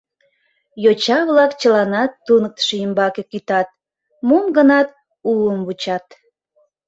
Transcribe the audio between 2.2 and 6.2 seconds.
туныктышо ӱмбаке кӱтат, мом-гынат уым вучат.